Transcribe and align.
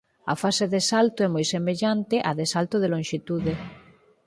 A 0.33 0.35
fase 0.43 0.65
de 0.73 0.81
salto 0.91 1.19
é 1.27 1.29
moi 1.35 1.45
semellante 1.53 2.15
á 2.29 2.31
de 2.39 2.45
salto 2.53 2.75
de 2.79 2.91
lonxitude. 2.93 3.53